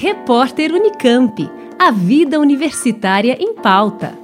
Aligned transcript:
Repórter 0.00 0.72
Unicamp. 0.72 1.50
A 1.76 1.90
vida 1.90 2.38
universitária 2.38 3.36
em 3.42 3.56
pauta. 3.56 4.16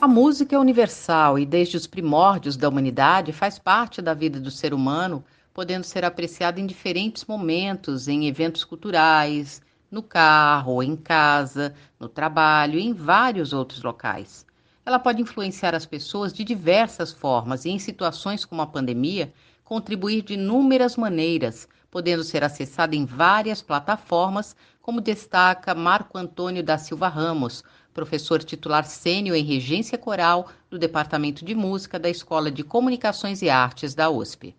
A 0.00 0.08
música 0.08 0.56
é 0.56 0.58
universal 0.58 1.38
e, 1.38 1.44
desde 1.44 1.76
os 1.76 1.86
primórdios 1.86 2.56
da 2.56 2.66
humanidade, 2.66 3.30
faz 3.30 3.58
parte 3.58 4.00
da 4.00 4.14
vida 4.14 4.40
do 4.40 4.50
ser 4.50 4.72
humano, 4.72 5.22
podendo 5.52 5.84
ser 5.84 6.02
apreciada 6.02 6.58
em 6.58 6.64
diferentes 6.64 7.26
momentos, 7.26 8.08
em 8.08 8.26
eventos 8.26 8.64
culturais, 8.64 9.60
no 9.90 10.02
carro, 10.02 10.82
em 10.82 10.96
casa, 10.96 11.74
no 12.00 12.08
trabalho 12.08 12.78
e 12.78 12.86
em 12.86 12.94
vários 12.94 13.52
outros 13.52 13.82
locais. 13.82 14.46
Ela 14.86 14.98
pode 14.98 15.20
influenciar 15.20 15.74
as 15.74 15.84
pessoas 15.84 16.32
de 16.32 16.42
diversas 16.42 17.12
formas 17.12 17.66
e, 17.66 17.68
em 17.68 17.78
situações 17.78 18.46
como 18.46 18.62
a 18.62 18.66
pandemia, 18.66 19.30
contribuir 19.68 20.22
de 20.22 20.32
inúmeras 20.32 20.96
maneiras, 20.96 21.68
podendo 21.90 22.24
ser 22.24 22.42
acessada 22.42 22.96
em 22.96 23.04
várias 23.04 23.60
plataformas, 23.60 24.56
como 24.80 24.98
destaca 24.98 25.74
Marco 25.74 26.16
Antônio 26.16 26.64
da 26.64 26.78
Silva 26.78 27.06
Ramos, 27.06 27.62
professor 27.92 28.42
titular 28.42 28.86
sênior 28.86 29.36
em 29.36 29.44
regência 29.44 29.98
coral 29.98 30.48
do 30.70 30.78
Departamento 30.78 31.44
de 31.44 31.54
Música 31.54 31.98
da 31.98 32.08
Escola 32.08 32.50
de 32.50 32.64
Comunicações 32.64 33.42
e 33.42 33.50
Artes 33.50 33.94
da 33.94 34.08
USP. 34.08 34.56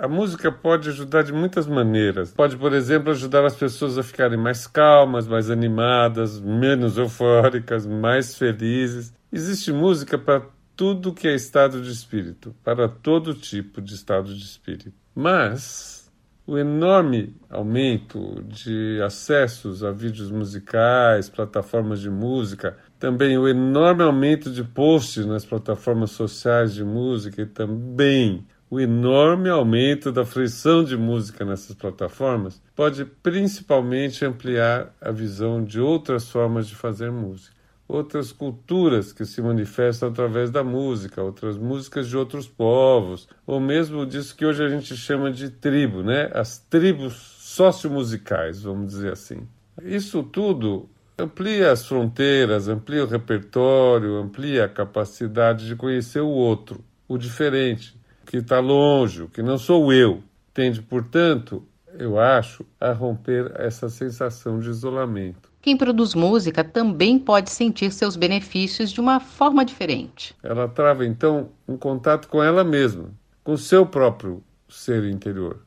A 0.00 0.08
música 0.08 0.50
pode 0.50 0.88
ajudar 0.88 1.24
de 1.24 1.32
muitas 1.32 1.66
maneiras. 1.66 2.32
Pode, 2.32 2.56
por 2.56 2.72
exemplo, 2.72 3.10
ajudar 3.10 3.44
as 3.44 3.54
pessoas 3.54 3.98
a 3.98 4.02
ficarem 4.02 4.38
mais 4.38 4.66
calmas, 4.66 5.28
mais 5.28 5.50
animadas, 5.50 6.40
menos 6.40 6.96
eufóricas, 6.96 7.84
mais 7.84 8.34
felizes. 8.34 9.12
Existe 9.30 9.70
música 9.72 10.16
para 10.16 10.42
tudo 10.78 11.12
que 11.12 11.26
é 11.26 11.34
estado 11.34 11.82
de 11.82 11.90
espírito, 11.90 12.54
para 12.62 12.88
todo 12.88 13.34
tipo 13.34 13.82
de 13.82 13.94
estado 13.96 14.32
de 14.32 14.44
espírito. 14.44 14.92
Mas 15.12 16.08
o 16.46 16.56
enorme 16.56 17.34
aumento 17.50 18.44
de 18.44 19.02
acessos 19.04 19.82
a 19.82 19.90
vídeos 19.90 20.30
musicais, 20.30 21.28
plataformas 21.28 21.98
de 21.98 22.08
música, 22.08 22.78
também 22.96 23.36
o 23.36 23.48
enorme 23.48 24.04
aumento 24.04 24.52
de 24.52 24.62
posts 24.62 25.26
nas 25.26 25.44
plataformas 25.44 26.12
sociais 26.12 26.72
de 26.72 26.84
música 26.84 27.42
e 27.42 27.46
também 27.46 28.46
o 28.70 28.78
enorme 28.78 29.48
aumento 29.48 30.12
da 30.12 30.24
frição 30.24 30.84
de 30.84 30.96
música 30.96 31.44
nessas 31.44 31.74
plataformas 31.74 32.62
pode 32.76 33.04
principalmente 33.04 34.24
ampliar 34.24 34.94
a 35.00 35.10
visão 35.10 35.64
de 35.64 35.80
outras 35.80 36.30
formas 36.30 36.68
de 36.68 36.76
fazer 36.76 37.10
música 37.10 37.57
outras 37.88 38.30
culturas 38.30 39.12
que 39.12 39.24
se 39.24 39.40
manifestam 39.40 40.10
através 40.10 40.50
da 40.50 40.62
música, 40.62 41.22
outras 41.22 41.56
músicas 41.56 42.06
de 42.06 42.16
outros 42.16 42.46
povos, 42.46 43.26
ou 43.46 43.58
mesmo 43.58 44.04
disso 44.04 44.36
que 44.36 44.44
hoje 44.44 44.62
a 44.62 44.68
gente 44.68 44.94
chama 44.94 45.32
de 45.32 45.48
tribo, 45.48 46.02
né? 46.02 46.30
As 46.34 46.58
tribos 46.58 47.14
sociomusicais, 47.38 48.62
vamos 48.62 48.88
dizer 48.92 49.12
assim. 49.14 49.48
Isso 49.82 50.22
tudo 50.22 50.88
amplia 51.18 51.72
as 51.72 51.86
fronteiras, 51.86 52.68
amplia 52.68 53.04
o 53.04 53.08
repertório, 53.08 54.16
amplia 54.16 54.66
a 54.66 54.68
capacidade 54.68 55.66
de 55.66 55.74
conhecer 55.74 56.20
o 56.20 56.28
outro, 56.28 56.84
o 57.08 57.16
diferente, 57.16 57.98
que 58.26 58.36
está 58.36 58.60
longe, 58.60 59.26
que 59.28 59.42
não 59.42 59.56
sou 59.56 59.92
eu. 59.92 60.22
Tende, 60.52 60.82
portanto, 60.82 61.66
eu 61.98 62.18
acho, 62.18 62.64
a 62.78 62.92
romper 62.92 63.50
essa 63.56 63.88
sensação 63.88 64.60
de 64.60 64.68
isolamento. 64.68 65.47
Quem 65.68 65.76
produz 65.76 66.14
música 66.14 66.64
também 66.64 67.18
pode 67.18 67.50
sentir 67.50 67.92
seus 67.92 68.16
benefícios 68.16 68.90
de 68.90 69.02
uma 69.02 69.20
forma 69.20 69.62
diferente. 69.66 70.34
Ela 70.42 70.66
trava 70.66 71.04
então 71.04 71.50
um 71.68 71.76
contato 71.76 72.26
com 72.26 72.42
ela 72.42 72.64
mesma, 72.64 73.10
com 73.44 73.54
seu 73.54 73.84
próprio 73.84 74.42
ser 74.66 75.04
interior, 75.04 75.60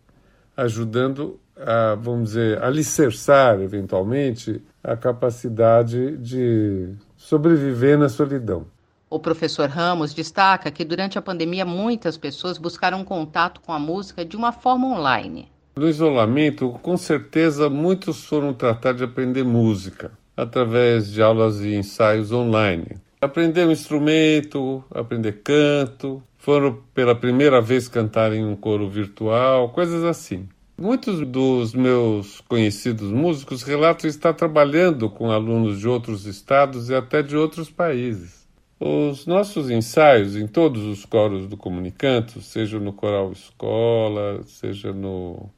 ajudando 0.57 1.39
a, 1.55 1.93
vamos 1.93 2.29
dizer, 2.29 2.63
alicerçar 2.63 3.61
eventualmente 3.61 4.59
a 4.83 4.97
capacidade 4.97 6.17
de 6.17 6.95
sobreviver 7.15 7.95
na 7.95 8.09
solidão. 8.09 8.65
O 9.07 9.19
professor 9.19 9.69
Ramos 9.69 10.15
destaca 10.15 10.71
que 10.71 10.83
durante 10.83 11.19
a 11.19 11.21
pandemia 11.21 11.63
muitas 11.63 12.17
pessoas 12.17 12.57
buscaram 12.57 13.05
contato 13.05 13.61
com 13.61 13.71
a 13.71 13.77
música 13.77 14.25
de 14.25 14.35
uma 14.35 14.51
forma 14.51 14.87
online. 14.87 15.47
No 15.81 15.89
isolamento, 15.89 16.77
com 16.83 16.95
certeza, 16.95 17.67
muitos 17.67 18.23
foram 18.23 18.53
tratar 18.53 18.93
de 18.93 19.03
aprender 19.03 19.43
música 19.43 20.11
através 20.37 21.11
de 21.11 21.23
aulas 21.23 21.59
e 21.61 21.73
ensaios 21.73 22.31
online. 22.31 22.85
Aprender 23.19 23.65
um 23.65 23.71
instrumento, 23.71 24.83
aprender 24.93 25.41
canto, 25.43 26.21
foram 26.37 26.83
pela 26.93 27.15
primeira 27.15 27.59
vez 27.59 27.87
cantar 27.87 28.31
em 28.31 28.45
um 28.45 28.55
coro 28.55 28.87
virtual, 28.87 29.69
coisas 29.69 30.03
assim. 30.03 30.47
Muitos 30.77 31.25
dos 31.25 31.73
meus 31.73 32.41
conhecidos 32.41 33.11
músicos 33.11 33.63
relatam 33.63 34.07
estar 34.07 34.33
trabalhando 34.35 35.09
com 35.09 35.31
alunos 35.31 35.79
de 35.79 35.87
outros 35.87 36.27
estados 36.27 36.91
e 36.91 36.95
até 36.95 37.23
de 37.23 37.35
outros 37.35 37.71
países. 37.71 38.47
Os 38.79 39.25
nossos 39.25 39.71
ensaios 39.71 40.35
em 40.35 40.45
todos 40.45 40.83
os 40.83 41.05
coros 41.05 41.47
do 41.47 41.57
Comunicanto, 41.57 42.39
seja 42.39 42.79
no 42.79 42.93
coral 42.93 43.31
escola, 43.31 44.43
seja 44.45 44.93
no 44.93 45.49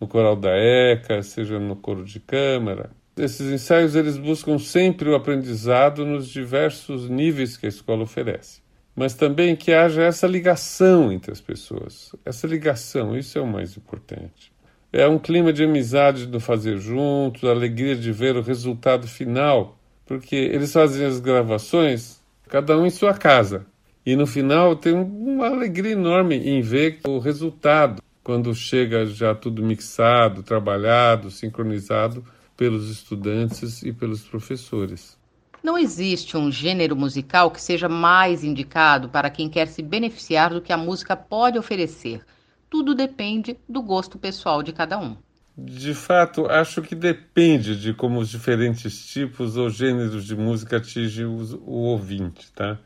no 0.00 0.06
coral 0.06 0.36
da 0.36 0.50
ECA, 0.56 1.22
seja 1.22 1.58
no 1.58 1.76
coro 1.76 2.04
de 2.04 2.20
câmara. 2.20 2.90
Esses 3.16 3.50
ensaios 3.50 3.94
eles 3.94 4.18
buscam 4.18 4.58
sempre 4.58 5.08
o 5.08 5.14
aprendizado 5.14 6.04
nos 6.04 6.28
diversos 6.28 7.08
níveis 7.08 7.56
que 7.56 7.64
a 7.64 7.68
escola 7.68 8.02
oferece, 8.02 8.60
mas 8.94 9.14
também 9.14 9.56
que 9.56 9.72
haja 9.72 10.02
essa 10.02 10.26
ligação 10.26 11.10
entre 11.10 11.32
as 11.32 11.40
pessoas. 11.40 12.14
Essa 12.24 12.46
ligação, 12.46 13.16
isso 13.16 13.38
é 13.38 13.40
o 13.40 13.46
mais 13.46 13.74
importante. 13.76 14.52
É 14.92 15.08
um 15.08 15.18
clima 15.18 15.52
de 15.52 15.64
amizade 15.64 16.26
do 16.26 16.38
fazer 16.38 16.78
juntos, 16.78 17.44
a 17.44 17.50
alegria 17.50 17.96
de 17.96 18.12
ver 18.12 18.36
o 18.36 18.42
resultado 18.42 19.08
final, 19.08 19.78
porque 20.04 20.36
eles 20.36 20.72
fazem 20.72 21.04
as 21.06 21.18
gravações, 21.18 22.20
cada 22.48 22.76
um 22.78 22.86
em 22.86 22.90
sua 22.90 23.14
casa. 23.14 23.66
E 24.04 24.14
no 24.14 24.26
final 24.26 24.76
tem 24.76 24.94
uma 24.94 25.46
alegria 25.48 25.92
enorme 25.92 26.36
em 26.36 26.60
ver 26.60 27.00
o 27.06 27.18
resultado 27.18 28.00
quando 28.26 28.52
chega 28.56 29.06
já 29.06 29.36
tudo 29.36 29.62
mixado, 29.62 30.42
trabalhado, 30.42 31.30
sincronizado 31.30 32.24
pelos 32.56 32.90
estudantes 32.90 33.84
e 33.84 33.92
pelos 33.92 34.22
professores. 34.22 35.16
Não 35.62 35.78
existe 35.78 36.36
um 36.36 36.50
gênero 36.50 36.96
musical 36.96 37.52
que 37.52 37.62
seja 37.62 37.88
mais 37.88 38.42
indicado 38.42 39.08
para 39.08 39.30
quem 39.30 39.48
quer 39.48 39.68
se 39.68 39.80
beneficiar 39.80 40.52
do 40.52 40.60
que 40.60 40.72
a 40.72 40.76
música 40.76 41.14
pode 41.14 41.56
oferecer. 41.56 42.20
Tudo 42.68 42.96
depende 42.96 43.56
do 43.68 43.80
gosto 43.80 44.18
pessoal 44.18 44.60
de 44.60 44.72
cada 44.72 44.98
um. 44.98 45.16
De 45.56 45.94
fato, 45.94 46.46
acho 46.46 46.82
que 46.82 46.96
depende 46.96 47.80
de 47.80 47.94
como 47.94 48.18
os 48.18 48.28
diferentes 48.28 49.06
tipos 49.06 49.56
ou 49.56 49.70
gêneros 49.70 50.24
de 50.24 50.34
música 50.34 50.78
atingem 50.78 51.26
o 51.26 51.70
ouvinte, 51.70 52.50
tá? 52.50 52.76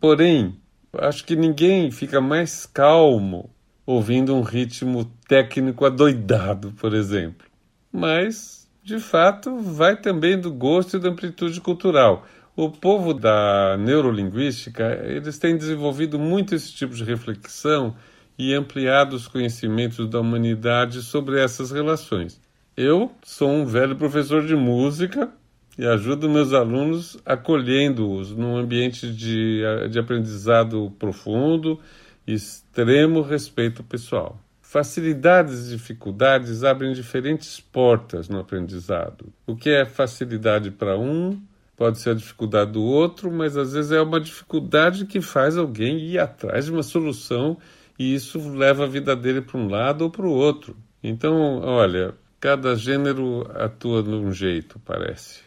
Porém, 0.00 0.56
acho 0.98 1.24
que 1.24 1.36
ninguém 1.36 1.92
fica 1.92 2.20
mais 2.20 2.66
calmo 2.66 3.54
ouvindo 3.86 4.34
um 4.34 4.42
ritmo 4.42 5.04
técnico 5.28 5.84
adoidado, 5.84 6.72
por 6.72 6.94
exemplo. 6.94 7.46
Mas, 7.92 8.68
de 8.82 8.98
fato, 8.98 9.56
vai 9.58 9.96
também 9.96 10.38
do 10.38 10.52
gosto 10.52 10.96
e 10.96 11.00
da 11.00 11.08
amplitude 11.08 11.60
cultural. 11.60 12.26
O 12.56 12.70
povo 12.70 13.12
da 13.12 13.76
neurolinguística, 13.78 15.00
eles 15.04 15.38
têm 15.38 15.56
desenvolvido 15.56 16.18
muito 16.18 16.54
esse 16.54 16.72
tipo 16.72 16.94
de 16.94 17.04
reflexão 17.04 17.94
e 18.38 18.54
ampliado 18.54 19.14
os 19.16 19.28
conhecimentos 19.28 20.08
da 20.08 20.20
humanidade 20.20 21.02
sobre 21.02 21.40
essas 21.40 21.70
relações. 21.70 22.40
Eu 22.76 23.12
sou 23.22 23.50
um 23.50 23.64
velho 23.64 23.96
professor 23.96 24.44
de 24.44 24.56
música 24.56 25.30
e 25.78 25.86
ajudo 25.86 26.28
meus 26.28 26.52
alunos 26.52 27.16
acolhendo-os 27.24 28.30
num 28.32 28.56
ambiente 28.56 29.12
de, 29.12 29.62
de 29.90 29.98
aprendizado 29.98 30.92
profundo 30.98 31.80
extremo 32.26 33.20
respeito 33.20 33.82
pessoal. 33.82 34.38
Facilidades 34.62 35.68
e 35.68 35.76
dificuldades 35.76 36.64
abrem 36.64 36.92
diferentes 36.92 37.60
portas 37.60 38.28
no 38.28 38.40
aprendizado. 38.40 39.32
O 39.46 39.54
que 39.54 39.70
é 39.70 39.84
facilidade 39.84 40.70
para 40.70 40.98
um 40.98 41.40
pode 41.76 41.98
ser 41.98 42.10
a 42.10 42.14
dificuldade 42.14 42.72
do 42.72 42.82
outro, 42.82 43.30
mas 43.30 43.56
às 43.56 43.72
vezes 43.72 43.92
é 43.92 44.00
uma 44.00 44.20
dificuldade 44.20 45.06
que 45.06 45.20
faz 45.20 45.56
alguém 45.56 45.98
ir 45.98 46.18
atrás 46.18 46.66
de 46.66 46.72
uma 46.72 46.82
solução 46.82 47.56
e 47.98 48.14
isso 48.14 48.38
leva 48.50 48.84
a 48.84 48.88
vida 48.88 49.14
dele 49.14 49.40
para 49.40 49.58
um 49.58 49.68
lado 49.68 50.02
ou 50.02 50.10
para 50.10 50.26
o 50.26 50.32
outro. 50.32 50.76
Então, 51.02 51.60
olha, 51.60 52.14
cada 52.40 52.74
gênero 52.74 53.46
atua 53.54 54.02
de 54.02 54.10
um 54.10 54.32
jeito, 54.32 54.80
parece. 54.84 55.42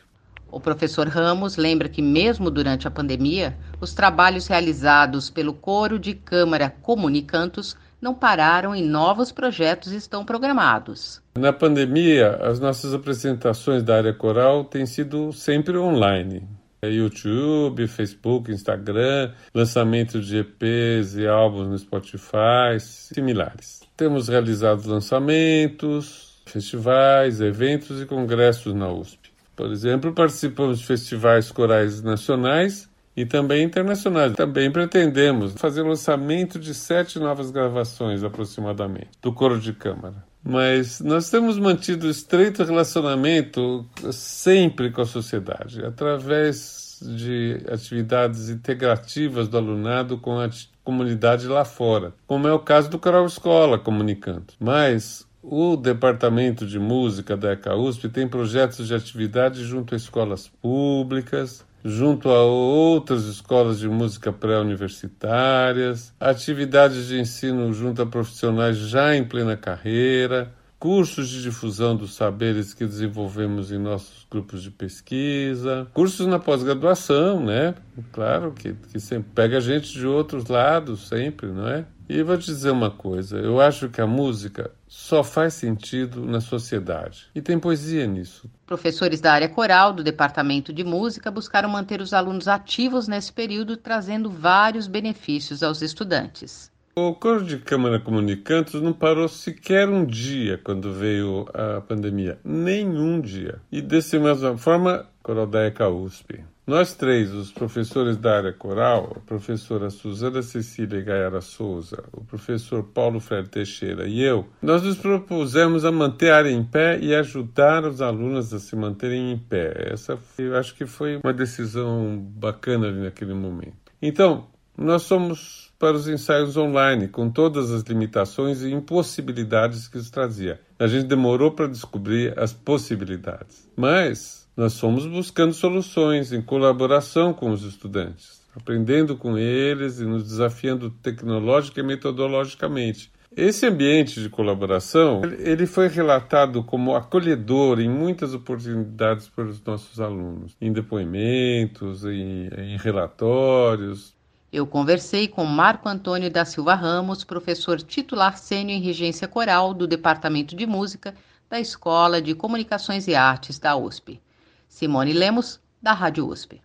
O 0.52 0.60
professor 0.60 1.08
Ramos 1.08 1.58
lembra 1.58 1.90
que, 1.90 2.02
mesmo 2.02 2.50
durante 2.50 2.88
a 2.88 2.92
pandemia, 2.92 3.58
os 3.82 3.94
trabalhos 3.94 4.48
realizados 4.48 5.30
pelo 5.30 5.54
Coro 5.54 6.00
de 6.00 6.14
Câmara 6.14 6.70
Comunicantos 6.82 7.76
não 8.02 8.14
pararam 8.14 8.76
e 8.76 8.82
novos 8.82 9.32
projetos 9.32 9.92
estão 9.92 10.24
programados. 10.24 11.22
Na 11.38 11.52
pandemia, 11.52 12.38
as 12.42 12.60
nossas 12.60 12.94
apresentações 12.94 13.84
da 13.84 13.98
área 13.98 14.14
coral 14.14 14.64
têm 14.64 14.86
sido 14.86 15.34
sempre 15.34 15.78
online. 15.78 16.48
É 16.82 16.90
YouTube, 16.90 17.88
Facebook, 17.88 18.52
Instagram, 18.52 19.34
lançamento 19.54 20.22
de 20.22 20.38
EPs 20.38 21.16
e 21.16 21.28
álbuns 21.28 21.68
no 21.68 21.78
Spotify, 21.78 22.80
similares. 22.80 23.82
Temos 23.98 24.28
realizado 24.28 24.88
lançamentos, 24.88 26.40
festivais, 26.46 27.42
eventos 27.42 28.00
e 28.00 28.06
congressos 28.06 28.76
na 28.76 28.92
USP. 28.92 29.26
Por 29.57 29.71
exemplo, 29.71 30.13
participamos 30.13 30.77
de 30.77 30.86
festivais 30.86 31.51
corais 31.51 32.04
nacionais 32.04 32.88
e 33.15 33.25
também 33.25 33.63
internacionais. 33.63 34.33
Também 34.33 34.71
pretendemos 34.71 35.54
fazer 35.54 35.81
o 35.81 35.88
lançamento 35.88 36.59
de 36.59 36.75
sete 36.75 37.18
novas 37.18 37.50
gravações, 37.50 38.24
aproximadamente, 38.24 39.09
do 39.19 39.33
coro 39.33 39.59
de 39.59 39.74
câmara. 39.74 40.24
Mas 40.44 41.01
nós 41.01 41.31
temos 41.31 41.57
mantido 41.57 42.07
estreito 42.07 42.63
relacionamento 42.63 43.83
sempre 44.12 44.92
com 44.92 45.01
a 45.01 45.06
sociedade, 45.06 45.83
através 45.83 47.00
de 47.01 47.60
atividades 47.69 48.50
integrativas 48.50 49.48
do 49.48 49.57
alunado 49.57 50.19
com 50.19 50.39
a 50.39 50.50
comunidade 50.83 51.48
lá 51.48 51.65
fora, 51.65 52.13
como 52.25 52.48
é 52.48 52.53
o 52.53 52.60
caso 52.60 52.89
do 52.89 53.00
Coral 53.00 53.25
Escola 53.25 53.77
Comunicando. 53.77 54.53
Mas 54.60 55.26
o 55.50 55.78
Departamento 55.78 56.68
de 56.68 56.78
Música 56.78 57.38
da 57.38 57.54
ECA 57.54 57.74
USP 57.74 58.10
tem 58.10 58.28
projetos 58.28 58.86
de 58.86 58.94
atividade 58.94 59.64
junto 59.64 59.94
a 59.94 59.98
escolas 59.98 60.50
públicas, 60.62 61.66
junto 61.86 62.30
a 62.30 62.44
outras 62.44 63.24
escolas 63.24 63.80
de 63.80 63.88
música 63.88 64.34
pré-universitárias, 64.34 66.14
atividades 66.20 67.08
de 67.08 67.22
ensino 67.22 67.72
junto 67.72 68.02
a 68.02 68.06
profissionais 68.06 68.76
já 68.76 69.16
em 69.16 69.24
plena 69.24 69.56
carreira, 69.56 70.52
cursos 70.79 71.29
de 71.29 71.41
difusão 71.41 71.95
dos 71.95 72.13
saberes 72.13 72.74
que 72.74 72.85
desenvolvemos 72.85 73.71
em 73.71 73.77
nossos 73.77 74.25
grupos 74.29 74.62
de 74.62 74.71
pesquisa, 74.71 75.88
cursos 75.94 76.27
na 76.27 76.39
pós-graduação, 76.39 77.44
né? 77.44 77.75
Claro 78.12 78.51
que, 78.51 78.74
que 78.74 79.00
sempre 79.00 79.31
pega 79.33 79.59
gente 79.59 79.91
de 79.91 80.06
outros 80.06 80.45
lados, 80.47 81.07
sempre, 81.07 81.47
não 81.47 81.68
é? 81.68 81.85
E 82.09 82.24
vou 82.24 82.38
te 82.38 82.45
dizer 82.45 82.71
uma 82.71 82.89
coisa: 82.89 83.38
eu 83.38 83.59
acho 83.59 83.89
que 83.89 84.00
a 84.00 84.07
música 84.07 84.71
só 84.88 85.24
faz 85.24 85.56
sentido 85.56 86.25
na 86.25 86.39
sociedade. 86.39 87.27
E 87.35 87.41
tem 87.41 87.59
poesia 87.59 88.07
nisso. 88.07 88.50
Professores 88.65 89.19
da 89.19 89.33
área 89.33 89.50
coral 89.50 89.91
do 89.91 90.03
Departamento 90.03 90.71
de 90.71 90.83
Música 90.83 91.29
buscaram 91.29 91.68
manter 91.68 92.00
os 92.00 92.13
alunos 92.13 92.47
ativos 92.47 93.07
nesse 93.07 93.33
período, 93.33 93.75
trazendo 93.75 94.29
vários 94.29 94.88
benefícios 94.88 95.62
aos 95.63 95.81
estudantes. 95.81 96.71
O 97.00 97.14
coro 97.14 97.44
de 97.44 97.60
Câmara 97.60 98.00
Comunicantes 98.00 98.82
não 98.82 98.92
parou 98.92 99.28
sequer 99.28 99.88
um 99.88 100.04
dia 100.04 100.60
quando 100.64 100.92
veio 100.92 101.46
a 101.54 101.80
pandemia. 101.80 102.40
Nenhum 102.44 103.22
dia. 103.22 103.62
E 103.72 103.84
dessa 103.84 104.20
mesma 104.20 104.58
forma, 104.58 105.06
Coral 105.22 105.46
da 105.46 105.68
ECA 105.68 105.90
USP. 105.90 106.44
Nós 106.66 106.96
três, 106.96 107.32
os 107.32 107.52
professores 107.52 108.18
da 108.18 108.38
área 108.38 108.52
coral, 108.52 109.14
a 109.16 109.20
professora 109.20 109.92
Suzana 109.92 110.42
Cecília 110.42 111.00
Gaiara 111.02 111.40
Souza, 111.40 112.04
o 112.12 112.24
professor 112.24 112.82
Paulo 112.82 113.20
Freire 113.20 113.48
Teixeira 113.48 114.08
e 114.08 114.20
eu, 114.20 114.48
nós 114.60 114.82
nos 114.82 114.98
propusemos 114.98 115.86
a 115.86 115.92
manter 115.92 116.32
a 116.32 116.38
área 116.38 116.50
em 116.50 116.64
pé 116.64 116.98
e 117.00 117.14
ajudar 117.14 117.86
os 117.86 118.02
alunos 118.02 118.52
a 118.56 118.60
se 118.60 118.76
manterem 118.76 119.34
em 119.34 119.38
pé. 119.38 119.92
Essa, 119.94 120.18
eu 120.40 120.58
acho 120.58 120.74
que 120.74 120.88
foi 120.88 121.20
uma 121.24 121.32
decisão 121.34 122.18
bacana 122.18 122.92
naquele 122.92 123.36
momento. 123.36 123.78
Então, 124.02 124.48
nós 124.77 125.03
somos 125.03 125.68
para 125.79 125.95
os 125.95 126.07
ensaios 126.07 126.57
online, 126.57 127.07
com 127.07 127.29
todas 127.29 127.71
as 127.71 127.83
limitações 127.83 128.62
e 128.62 128.71
impossibilidades 128.71 129.88
que 129.88 129.97
isso 129.97 130.12
trazia. 130.12 130.59
A 130.79 130.88
gente 130.88 131.07
demorou 131.07 131.51
para 131.51 131.68
descobrir 131.68 132.38
as 132.38 132.51
possibilidades. 132.51 133.69
Mas 133.75 134.47
nós 134.56 134.79
fomos 134.79 135.06
buscando 135.06 135.53
soluções 135.53 136.33
em 136.33 136.41
colaboração 136.41 137.31
com 137.31 137.51
os 137.51 137.63
estudantes, 137.63 138.41
aprendendo 138.56 139.15
com 139.15 139.38
eles 139.38 140.00
e 140.00 140.06
nos 140.06 140.24
desafiando 140.24 140.89
tecnológica 140.89 141.79
e 141.79 141.83
metodologicamente. 141.83 143.12
Esse 143.35 143.68
ambiente 143.68 144.19
de 144.19 144.29
colaboração, 144.29 145.21
ele 145.38 145.68
foi 145.68 145.88
relatado 145.89 146.63
como 146.63 146.95
acolhedor 146.95 147.79
em 147.79 147.88
muitas 147.88 148.33
oportunidades 148.33 149.29
pelos 149.29 149.63
nossos 149.63 150.00
alunos, 150.00 150.57
em 150.59 150.74
depoimentos, 150.74 152.03
em, 152.03 152.47
em 152.47 152.77
relatórios. 152.77 154.17
Eu 154.52 154.66
conversei 154.66 155.28
com 155.28 155.44
Marco 155.44 155.90
Antônio 155.90 156.32
da 156.32 156.46
Silva 156.46 156.74
Ramos, 156.74 157.24
professor 157.24 157.82
titular 157.82 158.38
sênior 158.38 158.78
em 158.78 158.82
regência 158.82 159.28
coral 159.28 159.74
do 159.74 159.86
Departamento 159.86 160.56
de 160.56 160.66
Música 160.66 161.14
da 161.50 161.60
Escola 161.60 162.22
de 162.22 162.34
Comunicações 162.34 163.08
e 163.08 163.16
Artes 163.16 163.60
da 163.60 163.76
USP. 163.76 164.22
Simone 164.68 165.12
Lemos, 165.12 165.60
da 165.82 165.92
Rádio 165.92 166.28
USP. 166.28 166.62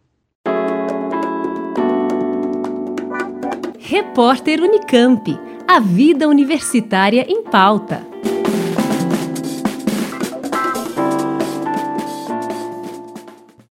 Repórter 3.78 4.60
Unicamp. 4.60 5.38
A 5.68 5.80
vida 5.80 6.28
universitária 6.28 7.26
em 7.28 7.42
pauta. 7.42 8.00